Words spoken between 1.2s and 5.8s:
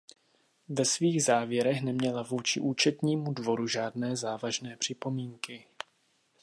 závěrech neměla vůči Účetnímu dvoru žádné závažné připomínky.